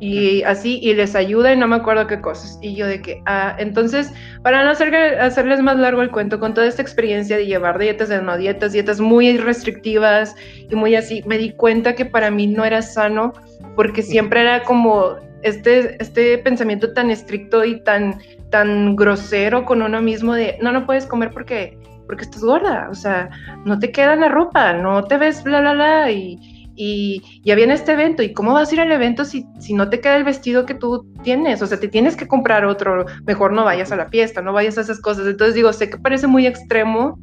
[0.00, 2.58] Y así, y les ayuda y no me acuerdo qué cosas.
[2.60, 6.52] Y yo de que, ah, entonces, para no hacer, hacerles más largo el cuento, con
[6.52, 10.34] toda esta experiencia de llevar dietas, de no dietas, dietas muy restrictivas
[10.68, 13.32] y muy así, me di cuenta que para mí no era sano
[13.76, 18.18] porque siempre era como este, este pensamiento tan estricto y tan,
[18.50, 22.94] tan grosero con uno mismo de, no, no puedes comer porque, porque estás gorda, o
[22.94, 23.30] sea,
[23.64, 27.74] no te queda la ropa, no te ves, bla, bla, bla, y, y ya viene
[27.74, 30.24] este evento, ¿y cómo vas a ir al evento si, si no te queda el
[30.24, 31.62] vestido que tú tienes?
[31.62, 34.78] O sea, te tienes que comprar otro, mejor no vayas a la fiesta, no vayas
[34.78, 35.26] a esas cosas.
[35.26, 37.18] Entonces digo, sé que parece muy extremo,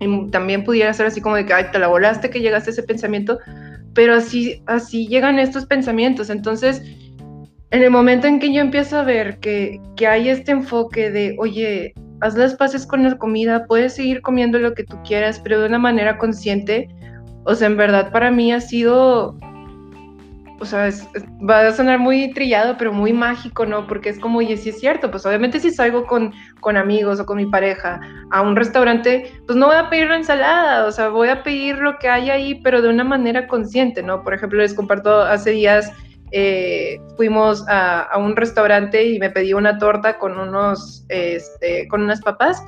[0.00, 2.72] y también pudiera ser así como de que, ay, te la volaste que llegaste a
[2.72, 3.38] ese pensamiento,
[3.94, 6.30] pero así, así llegan estos pensamientos.
[6.30, 6.82] Entonces,
[7.70, 11.36] en el momento en que yo empiezo a ver que, que hay este enfoque de,
[11.38, 15.60] oye, haz las paces con la comida, puedes seguir comiendo lo que tú quieras, pero
[15.60, 16.88] de una manera consciente,
[17.44, 19.38] o sea, en verdad para mí ha sido,
[20.58, 20.90] o sea,
[21.48, 23.86] va a sonar muy trillado, pero muy mágico, ¿no?
[23.86, 27.24] Porque es como, oye, sí es cierto, pues obviamente si salgo con, con amigos o
[27.24, 28.00] con mi pareja
[28.32, 31.78] a un restaurante, pues no voy a pedir la ensalada, o sea, voy a pedir
[31.78, 34.24] lo que hay ahí, pero de una manera consciente, ¿no?
[34.24, 35.92] Por ejemplo, les comparto hace días
[36.32, 42.20] eh, fuimos a, un restaurante y me pedí una torta con unos, este, con unas
[42.20, 42.62] papas.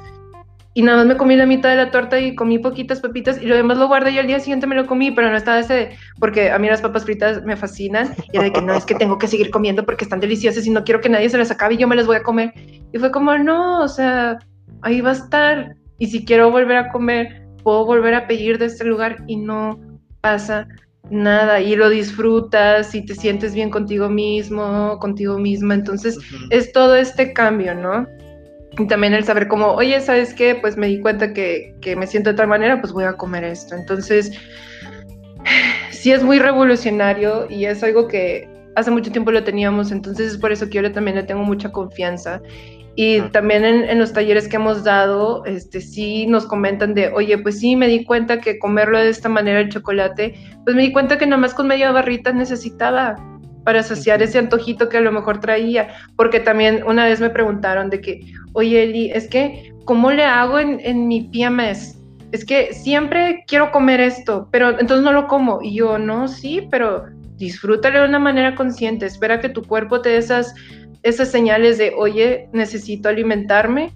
[0.74, 3.46] y nada más me comí la mitad de la torta y comí poquitas papitas y
[3.46, 5.90] lo demás lo guardé y al día siguiente me lo comí, pero no estaba ese,
[6.18, 8.94] porque a mí las papas fritas me fascinan y era de que no, es que
[8.94, 11.74] tengo que seguir comiendo porque están deliciosas y no quiero que nadie se las acabe
[11.74, 12.54] y yo me las voy a comer.
[12.92, 14.38] Y fue como, no, o sea,
[14.80, 18.66] ahí va a estar y si quiero volver a comer, puedo volver a pedir de
[18.66, 19.78] este lugar y no
[20.20, 20.66] pasa
[21.10, 25.74] nada y lo disfrutas y te sientes bien contigo mismo, contigo misma.
[25.74, 26.18] Entonces
[26.50, 28.06] es todo este cambio, ¿no?
[28.78, 30.54] Y también el saber como, oye, ¿sabes qué?
[30.54, 33.44] Pues me di cuenta que, que me siento de tal manera, pues voy a comer
[33.44, 33.74] esto.
[33.74, 34.32] Entonces,
[35.90, 40.38] sí es muy revolucionario y es algo que hace mucho tiempo lo teníamos, entonces es
[40.38, 42.40] por eso que yo también le tengo mucha confianza.
[42.94, 47.38] Y también en, en, los talleres que hemos dado, este, sí nos comentan de, oye,
[47.38, 50.92] pues sí, me di cuenta que comerlo de esta manera el chocolate, pues me di
[50.92, 53.16] cuenta que nada más con media barrita necesitaba
[53.64, 57.88] para saciar ese antojito que a lo mejor traía, porque también una vez me preguntaron
[57.88, 58.20] de que,
[58.52, 61.98] oye Eli, es que, ¿cómo le hago en, en mi PMS?
[62.32, 65.60] Es que siempre quiero comer esto, pero entonces no lo como.
[65.62, 67.04] Y yo, no, sí, pero
[67.36, 70.54] disfrútalo de una manera consciente, espera que tu cuerpo te dé esas,
[71.02, 73.92] esas señales de, oye, necesito alimentarme.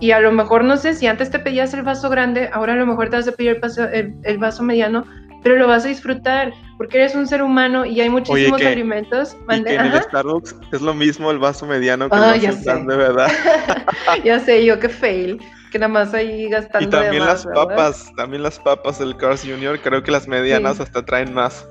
[0.00, 2.76] Y a lo mejor, no sé, si antes te pedías el vaso grande, ahora a
[2.76, 5.04] lo mejor te vas a pedir el, vaso, el vaso mediano,
[5.42, 9.36] pero lo vas a disfrutar porque eres un ser humano y hay muchísimos alimentos.
[9.50, 12.96] Y que en el Starbucks es lo mismo el vaso mediano que el vaso grande,
[12.96, 13.28] ¿verdad?
[14.24, 16.88] ya sé, yo qué fail, que nada más ahí gastando.
[16.88, 21.04] Y también las papas, también las papas del Cars Junior, creo que las medianas hasta
[21.04, 21.66] traen más.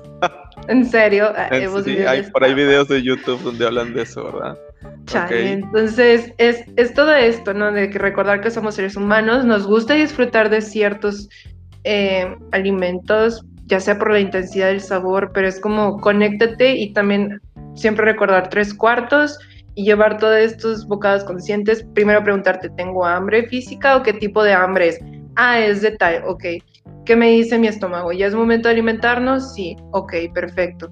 [0.68, 1.32] ¿En serio?
[1.36, 1.48] Ah,
[1.84, 4.56] sí, hay por ahí videos de YouTube donde hablan de eso, ¿verdad?
[5.06, 7.72] Chale, entonces es, es todo esto, ¿no?
[7.72, 11.28] De que recordar que somos seres humanos, nos gusta disfrutar de ciertos
[11.84, 17.40] eh, alimentos, ya sea por la intensidad del sabor, pero es como conéctate y también
[17.74, 19.38] siempre recordar tres cuartos
[19.74, 21.84] y llevar todos estos bocados conscientes.
[21.94, 25.00] Primero preguntarte, ¿tengo hambre física o qué tipo de hambre es?
[25.36, 26.44] Ah, es de tal, ok.
[27.04, 28.12] ¿Qué me dice mi estómago?
[28.12, 29.54] ¿Ya es momento de alimentarnos?
[29.54, 30.90] Sí, ok, perfecto.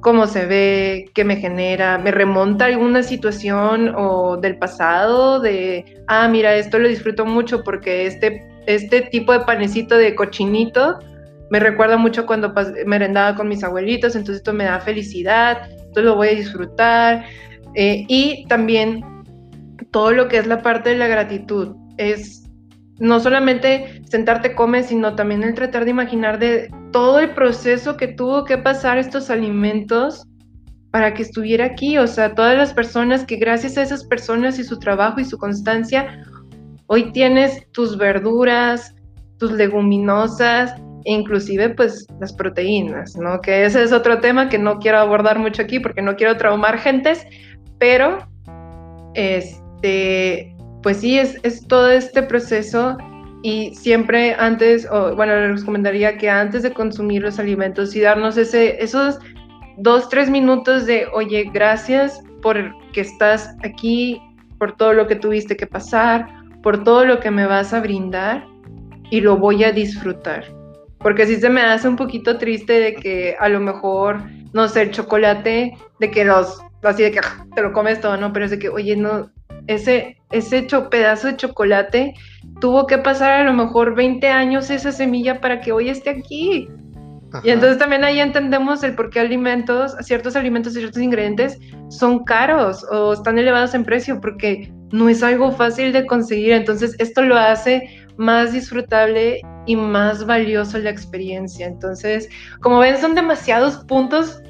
[0.00, 1.10] ¿Cómo se ve?
[1.14, 1.98] ¿Qué me genera?
[1.98, 5.40] ¿Me remonta alguna situación o del pasado?
[5.40, 10.98] De, ah, mira, esto lo disfruto mucho porque este, este tipo de panecito de cochinito
[11.50, 12.54] me recuerda mucho cuando
[12.86, 17.24] merendaba con mis abuelitos, entonces esto me da felicidad, entonces lo voy a disfrutar.
[17.74, 19.04] Eh, y también
[19.90, 22.39] todo lo que es la parte de la gratitud, es
[23.00, 28.08] no solamente sentarte come, sino también el tratar de imaginar de todo el proceso que
[28.08, 30.26] tuvo que pasar estos alimentos
[30.90, 34.64] para que estuviera aquí, o sea, todas las personas que gracias a esas personas y
[34.64, 36.24] su trabajo y su constancia,
[36.86, 38.94] hoy tienes tus verduras,
[39.38, 43.40] tus leguminosas, e inclusive pues las proteínas, ¿no?
[43.40, 46.78] Que ese es otro tema que no quiero abordar mucho aquí porque no quiero traumar
[46.78, 47.24] gentes,
[47.78, 48.18] pero
[49.14, 52.96] este, pues sí, es, todo este proceso
[53.42, 58.36] y siempre antes, o bueno, les recomendaría que antes de consumir los alimentos y darnos
[58.36, 59.18] esos
[59.78, 64.20] dos, tres minutos de, oye, gracias por que estás aquí,
[64.58, 66.26] por todo lo que tuviste que pasar,
[66.62, 68.46] por todo lo que me vas a brindar
[69.10, 70.44] y lo voy a disfrutar
[71.00, 74.82] porque sí se me hace un poquito triste de que a lo mejor, no sé,
[74.82, 78.32] el chocolate, de que los, así de que ah, te lo comes todo, ¿no?
[78.32, 79.30] Pero es de que, oye, no,
[79.66, 82.14] ese, ese pedazo de chocolate
[82.60, 86.68] tuvo que pasar a lo mejor 20 años esa semilla para que hoy esté aquí.
[87.44, 92.24] Y entonces también ahí entendemos el por qué alimentos, ciertos alimentos y ciertos ingredientes son
[92.24, 96.52] caros o están elevados en precio, porque no es algo fácil de conseguir.
[96.52, 101.66] Entonces esto lo hace más disfrutable y más valioso la experiencia.
[101.66, 102.28] Entonces,
[102.60, 104.42] como ven, son demasiados puntos,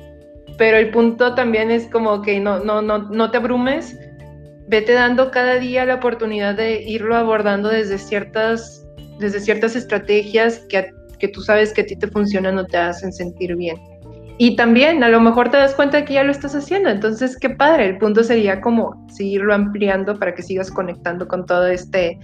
[0.56, 3.96] pero el punto también es como que no, no, no, no te abrumes,
[4.70, 8.86] vete dando cada día la oportunidad de irlo abordando desde ciertas,
[9.18, 13.12] desde ciertas estrategias que, que tú sabes que a ti te funcionan o te hacen
[13.12, 13.76] sentir bien.
[14.38, 17.50] Y también a lo mejor te das cuenta que ya lo estás haciendo, entonces qué
[17.50, 22.18] padre, el punto sería como seguirlo ampliando para que sigas conectando con toda este,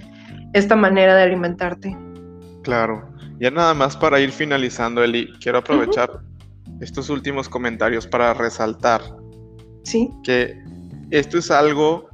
[0.55, 1.97] esta manera de alimentarte.
[2.63, 3.07] Claro.
[3.39, 6.11] Ya nada más para ir finalizando, Eli, quiero aprovechar
[6.81, 9.03] estos últimos comentarios para resaltar
[9.83, 10.09] ¿Sí?
[10.25, 10.59] que
[11.11, 12.09] esto es algo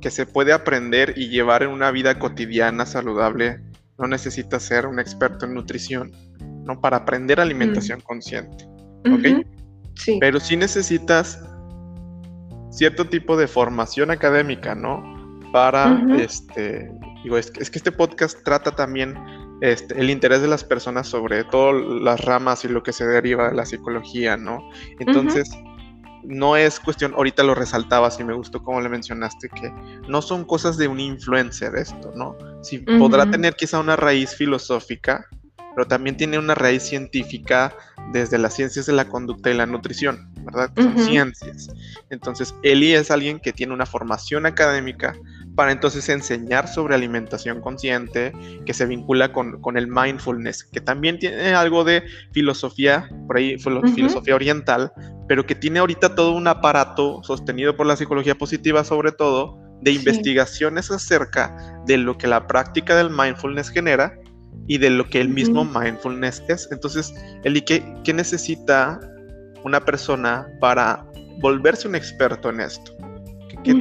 [0.00, 3.60] que se puede aprender y llevar en una vida cotidiana saludable.
[3.98, 6.12] No necesitas ser un experto en nutrición,
[6.64, 6.80] ¿no?
[6.80, 8.02] Para aprender alimentación mm.
[8.02, 8.64] consciente.
[9.10, 9.46] ¿Ok?
[9.94, 10.18] Sí.
[10.20, 11.42] Pero sí necesitas
[12.70, 15.02] cierto tipo de formación académica, ¿no?
[15.52, 19.14] Para este Digo, es que, este podcast trata también
[19.60, 23.50] este, el interés de las personas sobre todas las ramas y lo que se deriva
[23.50, 24.60] de la psicología, ¿no?
[25.00, 25.50] Entonces,
[26.24, 29.72] no es cuestión, ahorita lo resaltabas y me gustó como le mencionaste, que
[30.08, 32.36] no son cosas de un influencer esto, ¿no?
[32.62, 35.26] Sí, podrá tener quizá una raíz filosófica,
[35.74, 37.74] pero también tiene una raíz científica
[38.12, 40.70] desde las ciencias de la conducta y la nutrición, ¿verdad?
[40.76, 41.68] Son ciencias.
[42.10, 45.14] Entonces, Eli es alguien que tiene una formación académica
[45.58, 48.32] para entonces enseñar sobre alimentación consciente,
[48.64, 53.58] que se vincula con, con el mindfulness, que también tiene algo de filosofía, por ahí
[53.58, 54.92] filosofía oriental,
[55.26, 59.90] pero que tiene ahorita todo un aparato sostenido por la psicología positiva sobre todo, de
[59.90, 64.16] investigaciones acerca de lo que la práctica del mindfulness genera
[64.68, 66.68] y de lo que el mismo mindfulness es.
[66.70, 69.00] Entonces, Eli, ¿qué, ¿qué necesita
[69.64, 71.04] una persona para
[71.40, 72.97] volverse un experto en esto?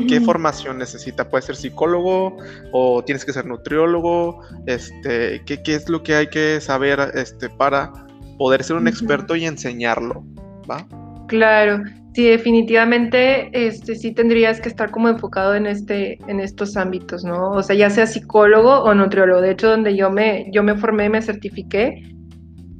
[0.08, 1.30] ¿Qué, formación necesita?
[1.30, 2.38] ¿Puede ser psicólogo
[2.72, 4.42] o tienes que ser nutriólogo?
[4.66, 7.92] Este, ¿qué, ¿Qué es lo que hay que saber este, para
[8.38, 10.24] poder ser un experto y enseñarlo?
[10.70, 10.86] ¿va?
[11.28, 17.24] Claro, sí, definitivamente este, sí tendrías que estar como enfocado en, este, en estos ámbitos,
[17.24, 17.52] ¿no?
[17.52, 19.42] O sea, ya sea psicólogo o nutriólogo.
[19.42, 22.04] De hecho, donde yo me, yo me formé, me certifiqué,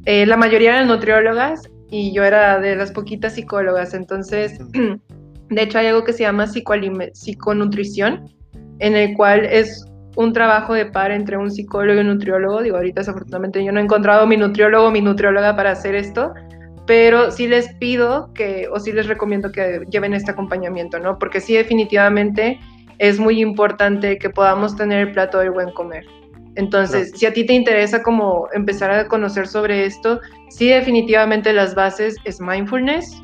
[0.06, 3.94] eh, la mayoría eran nutriólogas y yo era de las poquitas psicólogas.
[3.94, 4.58] Entonces,
[5.50, 8.30] de hecho, hay algo que se llama psiconutrición,
[8.80, 12.62] en el cual es un trabajo de par entre un psicólogo y un nutriólogo.
[12.62, 16.34] Digo, ahorita desafortunadamente yo no he encontrado mi nutriólogo o mi nutrióloga para hacer esto,
[16.88, 21.20] pero sí les pido que, o sí les recomiendo que lleven este acompañamiento, ¿no?
[21.20, 22.60] Porque sí definitivamente
[22.98, 26.04] es muy importante que podamos tener el plato del buen comer.
[26.56, 31.76] Entonces, si a ti te interesa como empezar a conocer sobre esto, sí definitivamente las
[31.76, 33.22] bases es mindfulness.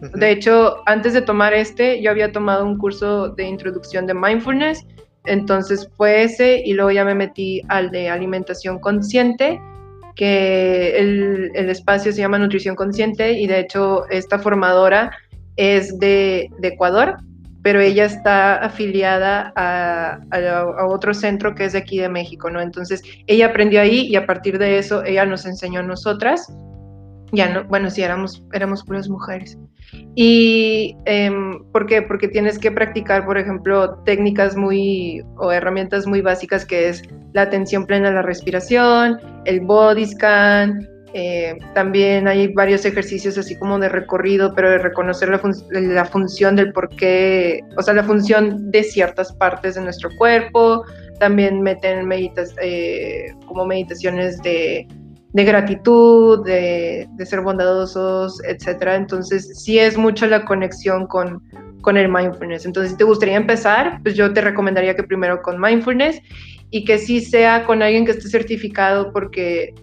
[0.00, 4.84] De hecho, antes de tomar este, yo había tomado un curso de introducción de mindfulness,
[5.24, 9.60] entonces fue ese y luego ya me metí al de alimentación consciente
[10.16, 15.10] que el, espacio se llama Nutrición Consciente y de hecho esta formadora
[15.56, 17.18] es de, Ecuador,
[17.62, 20.18] pero ella está afiliada a,
[20.88, 22.60] otro centro que es de aquí de México, ¿no?
[22.60, 26.50] Entonces ella aprendió ahí y a partir de eso ella nos enseñó a nosotras.
[27.68, 29.58] Bueno, sí, éramos, éramos puras mujeres.
[30.14, 32.02] ¿Y em, por qué?
[32.02, 37.42] Porque tienes que practicar, por ejemplo, técnicas muy o herramientas muy básicas que es la
[37.42, 43.78] atención plena a la respiración, el body scan, eh, también hay varios ejercicios así como
[43.78, 48.82] de recorrido, pero de reconocer la, función del por qué, o sea, la función de
[48.82, 50.84] ciertas partes de nuestro cuerpo.
[51.18, 54.86] También meten meditas, eh, como meditaciones de
[55.36, 58.96] de gratitud, de, ser bondadosos, etcétera.
[58.96, 61.42] Entonces, sí es mucho la conexión con,
[61.82, 62.64] con el mindfulness.
[62.64, 66.22] Entonces, si te gustaría empezar, pues yo te recomendaría que primero con mindfulness
[66.70, 69.74] y que sí sea con alguien que esté certificado, porque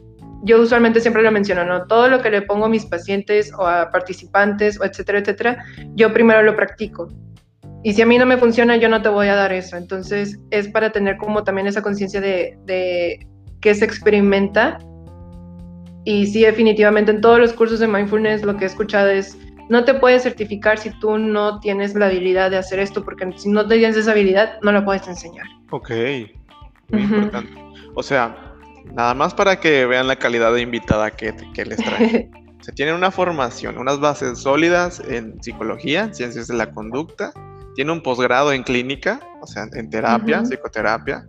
[0.41, 1.85] yo usualmente siempre lo menciono, ¿no?
[1.85, 5.63] Todo lo que le pongo a mis pacientes o a participantes o etcétera, etcétera,
[5.93, 7.09] yo primero lo practico.
[7.83, 9.77] Y si a mí no me funciona, yo no te voy a dar eso.
[9.77, 13.27] Entonces, es para tener como también esa conciencia de, de
[13.61, 14.79] que se experimenta
[16.05, 19.37] y sí, definitivamente en todos los cursos de mindfulness lo que he escuchado es,
[19.69, 23.49] no te puedes certificar si tú no tienes la habilidad de hacer esto, porque si
[23.49, 25.47] no tienes esa habilidad, no la puedes enseñar.
[25.71, 25.91] Ok,
[26.89, 27.53] muy importante.
[27.95, 28.35] O sea,
[28.93, 32.29] nada más para que vean la calidad de invitada que, que les trae.
[32.61, 37.33] Se tiene una formación, unas bases sólidas en psicología, ciencias de la conducta,
[37.75, 41.25] tiene un posgrado en clínica, o sea, en terapia, psicoterapia,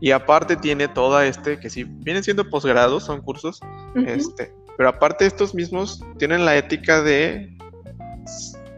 [0.00, 3.60] y aparte tiene toda este, que si vienen siendo posgrados, son cursos,
[4.06, 7.56] este, pero aparte estos mismos tienen la ética de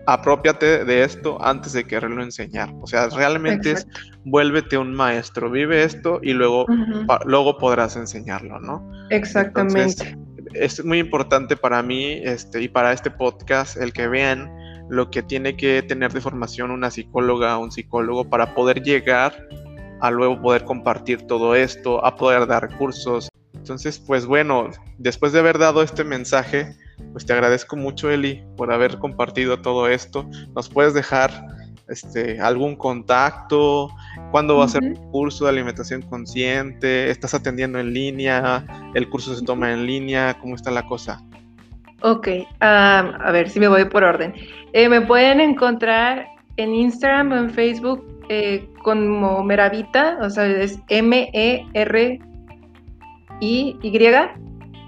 [0.06, 2.72] apropiate de esto antes de quererlo enseñar.
[2.80, 3.86] O sea, realmente es
[4.24, 6.66] vuélvete un maestro, vive esto y luego,
[7.24, 8.88] luego podrás enseñarlo, ¿no?
[9.10, 10.16] Exactamente.
[10.54, 14.50] es muy importante para mí este, y para este podcast el que vean
[14.88, 19.48] lo que tiene que tener de formación una psicóloga o un psicólogo para poder llegar
[20.02, 23.28] a luego poder compartir todo esto, a poder dar cursos.
[23.54, 26.74] Entonces, pues bueno, después de haber dado este mensaje,
[27.12, 30.28] pues te agradezco mucho, Eli, por haber compartido todo esto.
[30.56, 31.30] ¿Nos puedes dejar
[31.86, 33.90] este, algún contacto?
[34.32, 37.08] ¿Cuándo va a ser el curso de alimentación consciente?
[37.08, 38.66] ¿Estás atendiendo en línea?
[38.94, 40.36] ¿El curso se toma en línea?
[40.40, 41.22] ¿Cómo está la cosa?
[42.00, 42.26] Ok,
[42.58, 44.34] a ver si me voy por orden.
[44.72, 50.78] Eh, me pueden encontrar en Instagram o en Facebook eh, como Meravita, o sea, es
[50.88, 51.68] M-E-R-I-Y.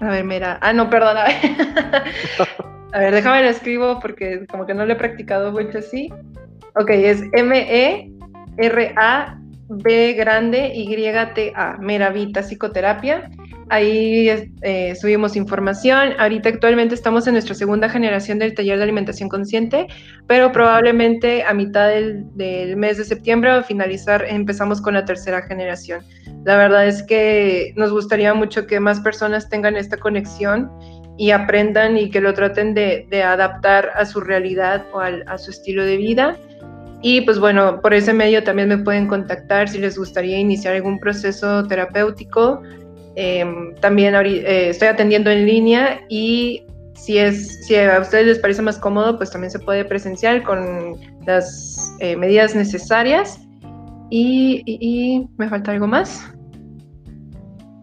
[0.01, 0.57] A ver, mira.
[0.61, 1.25] Ah, no, perdona.
[2.93, 6.09] A ver, déjame lo escribo porque como que no lo he practicado mucho así.
[6.75, 8.13] Ok, es M-E-R-A-B
[10.13, 13.29] grande Y-T-A, Meravita Psicoterapia.
[13.69, 16.13] Ahí eh, subimos información.
[16.17, 19.87] Ahorita actualmente estamos en nuestra segunda generación del taller de alimentación consciente,
[20.27, 22.25] pero probablemente a mitad del,
[22.77, 26.03] mes de septiembre o finalizar empezamos con la tercera generación.
[26.43, 30.69] La verdad es que nos gustaría mucho que más personas tengan esta conexión
[31.17, 35.85] y aprendan y que lo traten de, adaptar a su realidad o a su estilo
[35.85, 36.37] de vida.
[37.01, 40.99] Y pues bueno, por ese medio también me pueden contactar si les gustaría iniciar algún
[40.99, 42.63] proceso terapéutico.
[43.15, 46.63] Em, también eh, estoy atendiendo en línea y
[46.95, 50.97] si, es, si a ustedes les parece más cómodo, pues también se puede presenciar con
[51.25, 53.39] las eh, medidas necesarias.
[54.09, 56.23] y, me falta algo más.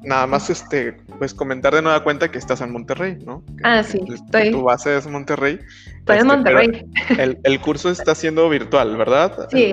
[0.04, 3.44] Nada más este, pues comentar de nueva cuenta que estás en Monterrey, ¿no?
[3.62, 4.00] ah, sí.
[4.12, 4.50] estoy...
[4.50, 5.60] Tu base es Monterrey.
[5.98, 6.86] Estoy en este, Monterrey.
[7.18, 9.48] El, el, curso está siendo virtual, ¿verdad?
[9.50, 9.72] Sí,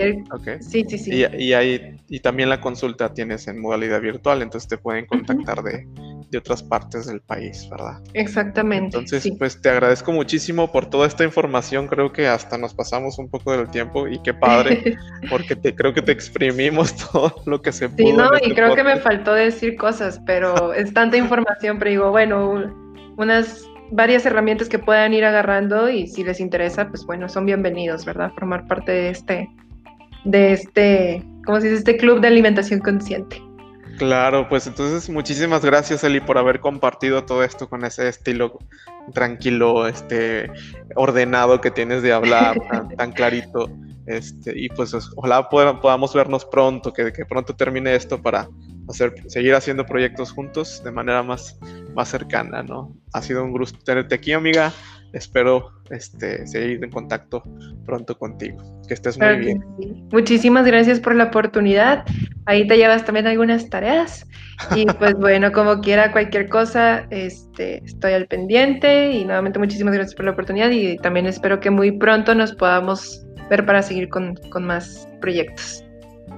[0.62, 1.12] sí, sí, sí.
[1.12, 5.62] Y, y, ahí, y también la consulta tienes en modalidad virtual, entonces te pueden contactar
[5.62, 5.88] de,
[6.30, 8.02] de otras partes del país, ¿verdad?
[8.14, 8.98] Exactamente.
[8.98, 11.88] Entonces, pues te agradezco muchísimo por toda esta información.
[11.88, 14.98] Creo que hasta nos pasamos un poco del tiempo y qué padre,
[15.30, 18.08] porque te, creo que te exprimimos todo lo que se pudo.
[18.08, 21.92] Sí, no, y este creo que me faltó decir cosas, pero es tanta información, pero
[21.92, 22.74] digo, bueno,
[23.18, 28.06] unas varias herramientas que puedan ir agarrando y si les interesa, pues bueno, son bienvenidos,
[28.06, 28.32] ¿verdad?
[28.34, 29.50] Formar parte de este,
[30.26, 31.80] de este, ¿cómo se dice?
[31.80, 33.42] Este club de alimentación consciente.
[33.98, 38.60] Claro, pues entonces muchísimas gracias Eli por haber compartido todo esto con ese estilo
[39.16, 40.52] tranquilo, este,
[40.96, 42.56] ordenado que tienes de hablar,
[42.98, 43.68] tan, clarito.
[44.06, 48.48] Este, y pues ojalá podamos vernos pronto, que, que pronto termine esto para
[48.88, 51.58] hacer, seguir haciendo proyectos juntos de manera más,
[51.96, 52.96] más cercana, ¿no?
[53.14, 54.72] Ha sido un gusto tenerte aquí, amiga
[55.14, 57.44] espero este, seguir en contacto
[57.86, 58.82] pronto contigo.
[58.88, 59.64] Que estés muy bien.
[60.12, 62.06] Muchísimas gracias por la oportunidad.
[62.46, 64.26] Ahí te llevas también algunas tareas.
[64.76, 69.12] Y pues bueno, como quiera, cualquier cosa, este, estoy al pendiente.
[69.12, 70.70] Y nuevamente muchísimas gracias por la oportunidad.
[70.72, 75.84] Y también espero que muy pronto nos podamos ver para seguir con, con más proyectos.